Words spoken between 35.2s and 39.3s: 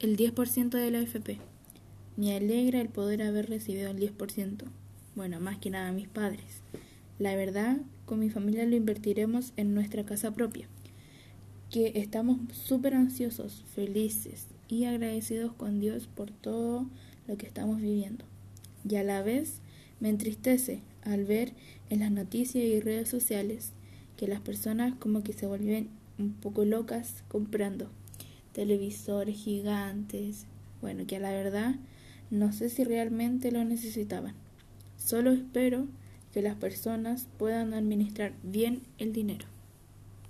espero que las personas puedan administrar bien el